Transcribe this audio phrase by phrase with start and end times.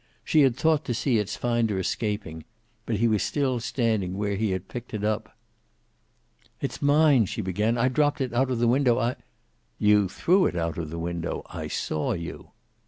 [0.23, 2.43] She had thought to see its finder escaping,
[2.87, 5.37] but he was still standing where he had picked it up.
[6.59, 7.77] "It's mine," she began.
[7.77, 8.97] "I dropped it out of the window.
[8.97, 9.15] I"
[9.89, 11.43] "You threw it out of the window.
[11.51, 12.49] I saw you."